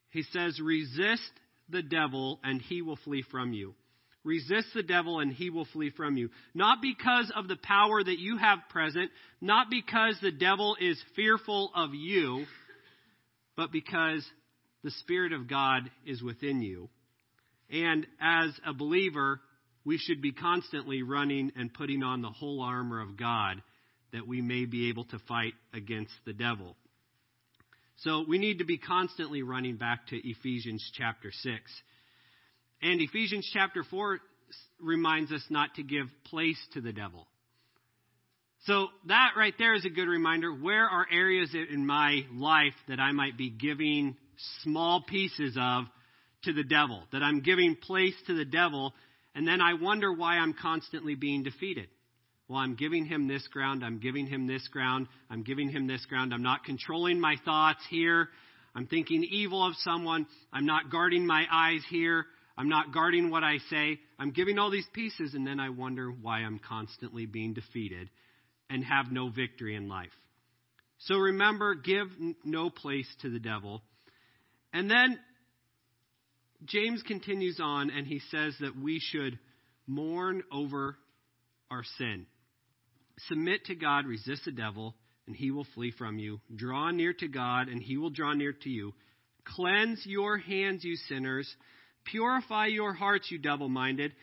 He 0.10 0.24
says, 0.24 0.60
Resist 0.60 1.32
the 1.73 1.81
devil, 1.81 2.39
and 2.43 2.61
he 2.61 2.81
will 2.81 2.95
flee 3.03 3.23
from 3.29 3.51
you. 3.51 3.75
Resist 4.23 4.67
the 4.73 4.83
devil, 4.83 5.19
and 5.19 5.33
he 5.33 5.49
will 5.49 5.67
flee 5.73 5.89
from 5.89 6.15
you. 6.15 6.29
Not 6.53 6.81
because 6.81 7.29
of 7.35 7.49
the 7.49 7.57
power 7.57 8.01
that 8.01 8.19
you 8.19 8.37
have 8.37 8.59
present, 8.69 9.11
not 9.41 9.69
because 9.69 10.17
the 10.21 10.31
devil 10.31 10.77
is 10.79 11.01
fearful 11.17 11.71
of 11.75 11.93
you, 11.93 12.45
but 13.57 13.73
because 13.73 14.25
the 14.83 14.91
Spirit 14.91 15.33
of 15.33 15.49
God 15.49 15.91
is 16.05 16.23
within 16.23 16.61
you. 16.61 16.89
And 17.69 18.07
as 18.21 18.51
a 18.65 18.73
believer, 18.73 19.41
we 19.83 19.97
should 19.97 20.21
be 20.21 20.31
constantly 20.31 21.03
running 21.03 21.51
and 21.57 21.73
putting 21.73 22.03
on 22.03 22.21
the 22.21 22.29
whole 22.29 22.61
armor 22.61 23.01
of 23.01 23.17
God 23.17 23.61
that 24.13 24.27
we 24.27 24.41
may 24.41 24.65
be 24.65 24.89
able 24.89 25.05
to 25.05 25.19
fight 25.27 25.53
against 25.73 26.13
the 26.25 26.33
devil. 26.33 26.77
So 28.03 28.25
we 28.27 28.38
need 28.38 28.60
to 28.60 28.65
be 28.65 28.77
constantly 28.77 29.43
running 29.43 29.77
back 29.77 30.07
to 30.07 30.17
Ephesians 30.17 30.91
chapter 30.93 31.31
6. 31.31 31.62
And 32.81 33.00
Ephesians 33.00 33.50
chapter 33.53 33.86
4 33.89 34.19
reminds 34.81 35.31
us 35.31 35.41
not 35.50 35.75
to 35.75 35.83
give 35.83 36.07
place 36.25 36.60
to 36.74 36.81
the 36.81 36.91
devil. 36.91 37.27
So 38.65 38.88
that 39.07 39.31
right 39.38 39.53
there 39.57 39.74
is 39.74 39.86
a 39.86 39.89
good 39.89 40.10
reminder. 40.10 40.51
Where 40.53 40.86
are 40.86 41.05
areas 41.10 41.53
in 41.53 41.86
my 41.86 42.25
life 42.33 42.74
that 42.89 43.00
I 43.00 43.13
might 43.13 43.38
be 43.38 43.50
giving 43.50 44.17
small 44.63 45.01
pieces 45.07 45.57
of 45.57 45.86
to 46.43 46.51
the 46.51 46.63
devil? 46.65 47.03
That 47.13 47.24
I'm 47.24 47.39
giving 47.39 47.77
place 47.77 48.15
to 48.27 48.33
the 48.33 48.45
devil, 48.45 48.93
and 49.33 49.48
then 49.48 49.62
I 49.62 49.75
wonder 49.75 50.12
why 50.12 50.39
I'm 50.39 50.53
constantly 50.53 51.15
being 51.15 51.43
defeated. 51.43 51.88
Well, 52.47 52.59
I'm 52.59 52.75
giving 52.75 53.05
him 53.05 53.27
this 53.27 53.47
ground, 53.47 53.83
I'm 53.83 54.00
giving 54.00 54.27
him 54.27 54.47
this 54.47 54.67
ground, 54.67 55.07
I'm 55.29 55.43
giving 55.43 55.69
him 55.69 55.88
this 55.88 56.05
ground. 56.05 56.33
I'm 56.33 56.43
not 56.43 56.65
controlling 56.65 57.19
my 57.19 57.38
thoughts 57.45 57.81
here. 57.89 58.29
I'm 58.75 58.88
thinking 58.88 59.23
evil 59.23 59.65
of 59.65 59.75
someone. 59.77 60.25
I'm 60.51 60.65
not 60.65 60.89
guarding 60.91 61.25
my 61.25 61.45
eyes 61.51 61.81
here. 61.89 62.25
I'm 62.57 62.69
not 62.69 62.93
guarding 62.93 63.29
what 63.29 63.43
I 63.43 63.57
say. 63.69 64.00
I'm 64.19 64.31
giving 64.31 64.59
all 64.59 64.69
these 64.69 64.88
pieces, 64.93 65.33
and 65.33 65.45
then 65.45 65.59
I 65.59 65.69
wonder 65.69 66.09
why 66.09 66.39
I'm 66.39 66.59
constantly 66.59 67.25
being 67.25 67.53
defeated 67.53 68.09
and 68.69 68.83
have 68.83 69.12
no 69.12 69.29
victory 69.29 69.75
in 69.75 69.88
life. 69.88 70.12
So 71.00 71.15
remember, 71.15 71.75
give 71.75 72.07
no 72.43 72.69
place 72.69 73.07
to 73.21 73.29
the 73.29 73.39
devil. 73.39 73.81
And 74.71 74.89
then 74.89 75.19
James 76.65 77.03
continues 77.03 77.59
on, 77.62 77.89
and 77.89 78.07
he 78.07 78.19
says 78.31 78.55
that 78.59 78.77
we 78.77 79.00
should 79.00 79.38
mourn 79.85 80.43
over 80.51 80.97
our 81.69 81.83
sin. 81.97 82.25
Submit 83.27 83.65
to 83.65 83.75
God, 83.75 84.05
resist 84.05 84.46
the 84.46 84.51
devil, 84.51 84.96
and 85.27 85.36
he 85.36 85.51
will 85.51 85.67
flee 85.75 85.93
from 85.98 86.17
you. 86.17 86.41
Draw 86.53 86.91
near 86.91 87.13
to 87.13 87.27
God, 87.27 87.70
and 87.70 87.82
he 87.82 87.98
will 87.98 88.10
draw 88.10 88.34
near 88.34 88.53
to 88.53 88.70
you. 88.70 88.93
Cleanse 89.46 90.05
your 90.05 90.38
hands, 90.38 90.84
you 90.84 90.96
sinners. 90.96 91.53
Purify 92.05 92.67
your 92.67 92.93
hearts, 92.93 93.32
you 93.32 93.38
double 93.38 93.70
minded. 93.70 94.13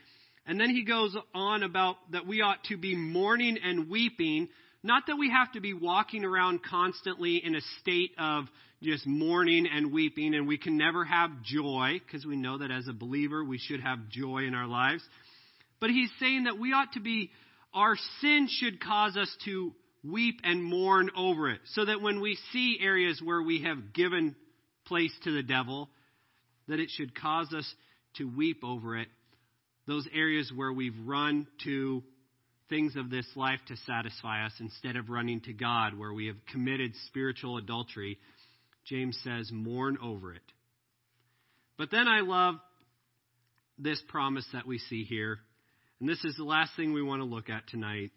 And 0.46 0.60
then 0.60 0.70
he 0.70 0.84
goes 0.84 1.16
on 1.34 1.62
about 1.62 1.96
that 2.12 2.26
we 2.26 2.42
ought 2.42 2.62
to 2.64 2.76
be 2.76 2.96
mourning 2.96 3.58
and 3.62 3.88
weeping. 3.88 4.48
Not 4.82 5.04
that 5.06 5.16
we 5.16 5.30
have 5.30 5.52
to 5.52 5.60
be 5.60 5.74
walking 5.74 6.24
around 6.24 6.60
constantly 6.62 7.36
in 7.36 7.54
a 7.54 7.60
state 7.80 8.12
of 8.18 8.44
just 8.82 9.06
mourning 9.06 9.66
and 9.66 9.92
weeping, 9.92 10.34
and 10.34 10.48
we 10.48 10.56
can 10.56 10.78
never 10.78 11.04
have 11.04 11.42
joy, 11.42 12.00
because 12.04 12.24
we 12.24 12.36
know 12.36 12.58
that 12.58 12.70
as 12.70 12.88
a 12.88 12.94
believer 12.94 13.44
we 13.44 13.58
should 13.58 13.80
have 13.80 14.08
joy 14.08 14.44
in 14.44 14.54
our 14.54 14.66
lives. 14.66 15.02
But 15.80 15.90
he's 15.90 16.10
saying 16.18 16.44
that 16.44 16.58
we 16.58 16.72
ought 16.72 16.92
to 16.94 17.00
be 17.00 17.30
our 17.72 17.96
sin 18.20 18.48
should 18.50 18.80
cause 18.80 19.16
us 19.16 19.34
to 19.44 19.72
weep 20.02 20.40
and 20.44 20.62
mourn 20.62 21.10
over 21.16 21.50
it. 21.50 21.60
So 21.72 21.84
that 21.84 22.00
when 22.00 22.20
we 22.20 22.38
see 22.52 22.78
areas 22.80 23.20
where 23.22 23.42
we 23.42 23.62
have 23.62 23.92
given 23.92 24.34
place 24.86 25.12
to 25.24 25.30
the 25.30 25.42
devil, 25.42 25.88
that 26.68 26.80
it 26.80 26.90
should 26.90 27.14
cause 27.14 27.52
us 27.52 27.74
to 28.16 28.24
weep 28.24 28.62
over 28.64 28.96
it. 28.96 29.08
Those 29.86 30.08
areas 30.12 30.52
where 30.54 30.72
we've 30.72 30.98
run 31.04 31.46
to 31.64 32.02
things 32.68 32.96
of 32.96 33.10
this 33.10 33.26
life 33.34 33.60
to 33.68 33.76
satisfy 33.76 34.46
us 34.46 34.52
instead 34.60 34.96
of 34.96 35.10
running 35.10 35.40
to 35.42 35.52
God, 35.52 35.98
where 35.98 36.12
we 36.12 36.28
have 36.28 36.36
committed 36.52 36.92
spiritual 37.06 37.56
adultery. 37.56 38.18
James 38.84 39.18
says, 39.24 39.50
mourn 39.52 39.98
over 40.02 40.32
it. 40.32 40.42
But 41.76 41.90
then 41.90 42.06
I 42.08 42.20
love 42.20 42.56
this 43.78 44.00
promise 44.08 44.46
that 44.52 44.66
we 44.66 44.78
see 44.78 45.04
here 45.04 45.38
and 46.00 46.08
this 46.08 46.24
is 46.24 46.34
the 46.36 46.44
last 46.44 46.72
thing 46.76 46.92
we 46.92 47.02
want 47.02 47.20
to 47.20 47.26
look 47.26 47.50
at 47.50 47.66
tonight. 47.68 48.10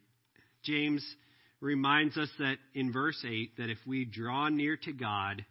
James 0.64 1.06
reminds 1.60 2.18
us 2.18 2.30
that 2.40 2.56
in 2.74 2.94
verse 2.94 3.24
8 3.28 3.58
that 3.58 3.70
if 3.70 3.78
we 3.86 4.06
draw 4.06 4.48
near 4.48 4.78
to 4.78 4.94
God, 4.94 5.46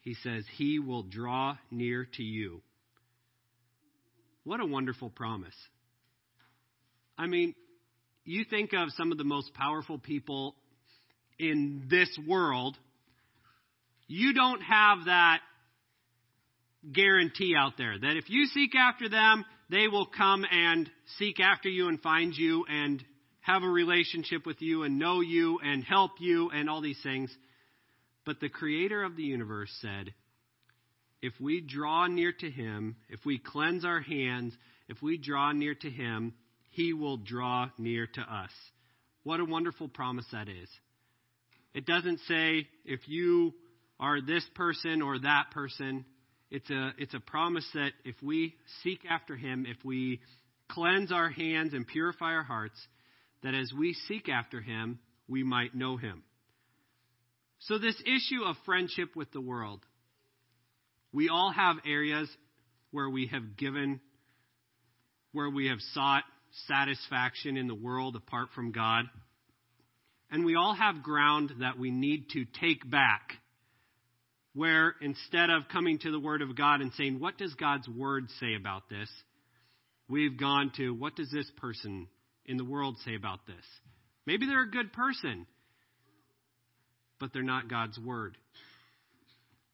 he 0.00 0.14
says 0.14 0.44
he 0.56 0.80
will 0.80 1.04
draw 1.04 1.56
near 1.70 2.06
to 2.16 2.22
you. 2.22 2.60
What 4.42 4.60
a 4.60 4.66
wonderful 4.66 5.10
promise. 5.10 5.54
I 7.16 7.26
mean, 7.26 7.54
you 8.24 8.44
think 8.44 8.72
of 8.72 8.88
some 8.96 9.12
of 9.12 9.18
the 9.18 9.24
most 9.24 9.54
powerful 9.54 9.98
people 9.98 10.56
in 11.38 11.86
this 11.88 12.08
world, 12.26 12.76
you 14.08 14.34
don't 14.34 14.60
have 14.60 15.04
that 15.06 15.38
guarantee 16.92 17.54
out 17.56 17.74
there 17.78 17.98
that 17.98 18.16
if 18.16 18.28
you 18.28 18.46
seek 18.46 18.74
after 18.74 19.08
them, 19.08 19.44
they 19.70 19.88
will 19.88 20.06
come 20.06 20.44
and 20.50 20.90
seek 21.18 21.40
after 21.40 21.68
you 21.68 21.88
and 21.88 22.00
find 22.00 22.36
you 22.36 22.64
and 22.68 23.02
have 23.40 23.62
a 23.62 23.68
relationship 23.68 24.46
with 24.46 24.60
you 24.62 24.82
and 24.84 24.98
know 24.98 25.20
you 25.20 25.58
and 25.62 25.84
help 25.84 26.12
you 26.18 26.50
and 26.50 26.68
all 26.68 26.80
these 26.80 27.00
things. 27.02 27.34
But 28.24 28.40
the 28.40 28.48
creator 28.48 29.02
of 29.02 29.16
the 29.16 29.22
universe 29.22 29.70
said, 29.80 30.14
if 31.20 31.32
we 31.40 31.60
draw 31.60 32.06
near 32.06 32.32
to 32.32 32.50
him, 32.50 32.96
if 33.08 33.24
we 33.24 33.38
cleanse 33.38 33.84
our 33.84 34.00
hands, 34.00 34.54
if 34.88 35.00
we 35.02 35.16
draw 35.16 35.52
near 35.52 35.74
to 35.74 35.90
him, 35.90 36.34
he 36.70 36.92
will 36.92 37.16
draw 37.16 37.70
near 37.78 38.06
to 38.06 38.20
us. 38.20 38.50
What 39.22 39.40
a 39.40 39.44
wonderful 39.44 39.88
promise 39.88 40.26
that 40.32 40.48
is. 40.48 40.68
It 41.72 41.86
doesn't 41.86 42.20
say 42.28 42.68
if 42.84 43.00
you 43.08 43.54
are 43.98 44.20
this 44.20 44.44
person 44.54 45.02
or 45.02 45.18
that 45.20 45.50
person. 45.52 46.04
It's 46.54 46.70
a, 46.70 46.92
it's 46.98 47.14
a 47.14 47.18
promise 47.18 47.68
that 47.74 47.90
if 48.04 48.14
we 48.22 48.54
seek 48.84 49.00
after 49.10 49.34
Him, 49.34 49.66
if 49.68 49.84
we 49.84 50.20
cleanse 50.70 51.10
our 51.10 51.28
hands 51.28 51.74
and 51.74 51.84
purify 51.84 52.26
our 52.26 52.44
hearts, 52.44 52.80
that 53.42 53.54
as 53.54 53.72
we 53.76 53.92
seek 54.06 54.28
after 54.28 54.60
Him, 54.60 55.00
we 55.26 55.42
might 55.42 55.74
know 55.74 55.96
Him. 55.96 56.22
So, 57.58 57.78
this 57.78 58.00
issue 58.02 58.44
of 58.44 58.54
friendship 58.64 59.16
with 59.16 59.32
the 59.32 59.40
world, 59.40 59.80
we 61.12 61.28
all 61.28 61.50
have 61.50 61.78
areas 61.84 62.28
where 62.92 63.10
we 63.10 63.26
have 63.32 63.56
given, 63.56 63.98
where 65.32 65.50
we 65.50 65.66
have 65.66 65.80
sought 65.92 66.22
satisfaction 66.68 67.56
in 67.56 67.66
the 67.66 67.74
world 67.74 68.14
apart 68.14 68.50
from 68.54 68.70
God. 68.70 69.06
And 70.30 70.44
we 70.44 70.54
all 70.54 70.74
have 70.74 71.02
ground 71.02 71.52
that 71.58 71.80
we 71.80 71.90
need 71.90 72.28
to 72.34 72.44
take 72.60 72.88
back 72.88 73.32
where 74.54 74.94
instead 75.00 75.50
of 75.50 75.68
coming 75.70 75.98
to 75.98 76.10
the 76.10 76.20
Word 76.20 76.42
of 76.42 76.56
God 76.56 76.80
and 76.80 76.92
saying, 76.94 77.20
What 77.20 77.38
does 77.38 77.54
God's 77.54 77.88
Word 77.88 78.26
say 78.40 78.54
about 78.54 78.88
this? 78.88 79.08
we've 80.08 80.38
gone 80.38 80.70
to, 80.76 80.90
What 80.90 81.16
does 81.16 81.30
this 81.30 81.50
person 81.56 82.08
in 82.46 82.56
the 82.56 82.64
world 82.64 82.96
say 83.04 83.14
about 83.14 83.46
this? 83.46 83.64
Maybe 84.26 84.46
they're 84.46 84.62
a 84.62 84.70
good 84.70 84.92
person, 84.92 85.46
but 87.18 87.32
they're 87.32 87.42
not 87.42 87.68
God's 87.68 87.98
Word. 87.98 88.36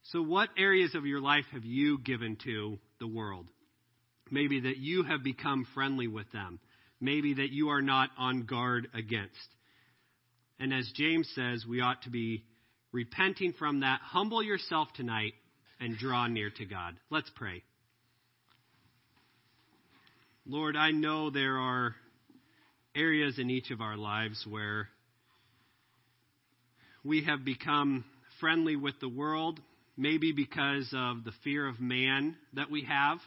So, 0.05 0.23
what 0.23 0.49
areas 0.57 0.95
of 0.95 1.07
your 1.07 1.21
life 1.21 1.45
have 1.53 1.65
you 1.65 1.99
given 1.99 2.37
to 2.45 2.79
the 2.99 3.07
world? 3.07 3.47
Maybe 4.31 4.61
that 4.61 4.79
you 4.79 5.03
have 5.03 5.23
become 5.23 5.67
friendly 5.75 6.09
with 6.09 6.31
them. 6.33 6.59
Maybe 7.01 7.35
that 7.35 7.51
you 7.51 7.71
are 7.71 7.83
not 7.83 8.11
on 8.19 8.45
guard 8.45 8.89
against. 8.95 9.35
And 10.59 10.73
as 10.75 10.91
James 10.95 11.31
says, 11.35 11.65
we 11.67 11.81
ought 11.81 12.03
to 12.03 12.11
be 12.11 12.45
repenting 12.93 13.53
from 13.53 13.81
that, 13.81 14.01
humble 14.03 14.43
yourself 14.43 14.89
tonight 14.95 15.35
and 15.79 15.97
draw 15.97 16.27
near 16.27 16.51
to 16.51 16.65
God. 16.65 16.95
Let's 17.11 17.31
pray. 17.35 17.63
Lord, 20.47 20.77
I 20.77 20.91
know 20.91 21.31
there 21.31 21.59
are 21.59 21.95
areas 22.95 23.39
in 23.39 23.51
each 23.51 23.71
of 23.71 23.81
our 23.81 23.97
lives 23.97 24.45
where 24.49 24.89
we 27.05 27.25
have 27.25 27.45
become 27.45 28.05
friendly 28.41 28.77
with 28.77 28.95
the 29.01 29.09
world, 29.09 29.61
maybe 29.97 30.33
because 30.33 30.93
of 30.93 31.25
the 31.25 31.33
fear 31.45 31.67
of 31.67 31.81
man 31.81 32.37
that 32.55 32.71
we 32.71 32.85
have, 32.85 33.19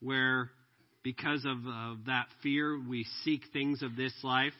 where 0.00 0.50
because 1.02 1.44
of 1.44 1.58
uh, 1.66 1.94
that 2.06 2.26
fear 2.42 2.78
we 2.78 3.06
seek 3.24 3.42
things 3.52 3.82
of 3.82 3.96
this 3.96 4.12
life. 4.22 4.52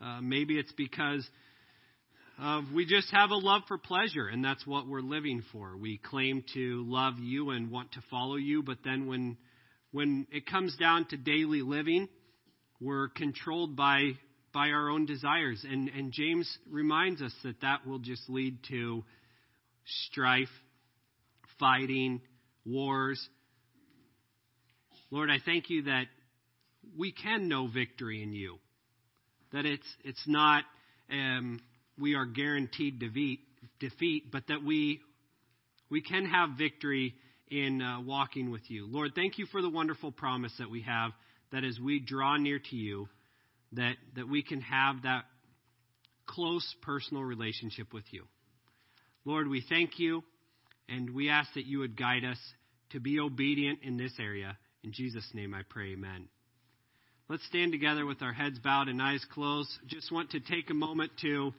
Uh, 0.00 0.20
maybe 0.20 0.58
it's 0.58 0.72
because 0.72 1.28
of 2.38 2.64
we 2.72 2.86
just 2.86 3.10
have 3.12 3.30
a 3.30 3.36
love 3.36 3.62
for 3.66 3.78
pleasure, 3.78 4.28
and 4.28 4.44
that's 4.44 4.66
what 4.66 4.86
we're 4.86 5.00
living 5.00 5.42
for. 5.52 5.76
We 5.76 5.98
claim 5.98 6.44
to 6.54 6.84
love 6.86 7.14
you 7.18 7.50
and 7.50 7.70
want 7.70 7.92
to 7.92 8.02
follow 8.10 8.36
you, 8.36 8.62
but 8.62 8.78
then 8.84 9.06
when 9.06 9.36
when 9.90 10.26
it 10.30 10.46
comes 10.46 10.76
down 10.76 11.06
to 11.06 11.16
daily 11.16 11.62
living, 11.62 12.08
we're 12.80 13.08
controlled 13.08 13.74
by 13.76 14.12
by 14.52 14.68
our 14.70 14.88
own 14.88 15.06
desires. 15.06 15.64
And, 15.68 15.88
and 15.88 16.12
James 16.12 16.58
reminds 16.70 17.22
us 17.22 17.32
that 17.44 17.60
that 17.60 17.86
will 17.86 17.98
just 17.98 18.28
lead 18.28 18.58
to 18.68 19.04
strife, 20.06 20.48
fighting, 21.58 22.20
wars. 22.64 23.24
Lord, 25.10 25.30
I 25.30 25.38
thank 25.44 25.70
you 25.70 25.82
that 25.84 26.04
we 26.96 27.12
can 27.12 27.48
know 27.48 27.66
victory 27.66 28.22
in 28.22 28.32
you. 28.32 28.58
That 29.52 29.64
it's, 29.64 29.86
it's 30.04 30.22
not 30.26 30.64
um, 31.10 31.60
we 31.98 32.14
are 32.14 32.26
guaranteed 32.26 32.98
defeat, 32.98 33.40
defeat, 33.80 34.30
but 34.30 34.44
that 34.48 34.62
we, 34.64 35.00
we 35.90 36.02
can 36.02 36.26
have 36.26 36.50
victory 36.58 37.14
in 37.50 37.82
uh, 37.82 38.00
walking 38.00 38.50
with 38.50 38.70
you. 38.70 38.86
Lord, 38.90 39.12
thank 39.14 39.38
you 39.38 39.46
for 39.46 39.62
the 39.62 39.70
wonderful 39.70 40.12
promise 40.12 40.52
that 40.58 40.70
we 40.70 40.82
have 40.82 41.12
that 41.52 41.64
as 41.64 41.78
we 41.82 41.98
draw 41.98 42.36
near 42.36 42.58
to 42.58 42.76
you, 42.76 43.08
that, 43.72 43.94
that 44.16 44.28
we 44.28 44.42
can 44.42 44.60
have 44.60 45.02
that 45.02 45.24
close 46.26 46.74
personal 46.82 47.22
relationship 47.22 47.92
with 47.92 48.04
you. 48.10 48.24
Lord, 49.24 49.48
we 49.48 49.64
thank 49.66 49.98
you 49.98 50.22
and 50.88 51.14
we 51.14 51.30
ask 51.30 51.52
that 51.54 51.66
you 51.66 51.80
would 51.80 51.96
guide 51.96 52.24
us 52.24 52.38
to 52.90 53.00
be 53.00 53.18
obedient 53.18 53.80
in 53.82 53.96
this 53.96 54.12
area. 54.18 54.56
In 54.82 54.92
Jesus' 54.92 55.28
name 55.34 55.54
I 55.54 55.62
pray, 55.68 55.92
amen. 55.92 56.28
Let's 57.28 57.44
stand 57.46 57.72
together 57.72 58.06
with 58.06 58.22
our 58.22 58.32
heads 58.32 58.58
bowed 58.58 58.88
and 58.88 59.02
eyes 59.02 59.24
closed. 59.32 59.70
Just 59.86 60.10
want 60.10 60.30
to 60.30 60.40
take 60.40 60.70
a 60.70 60.74
moment 60.74 61.12
to 61.22 61.52